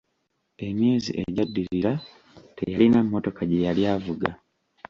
[0.67, 1.93] Emyezi egyaddirira
[2.55, 4.29] teyalina mmotoka gye yali avuga.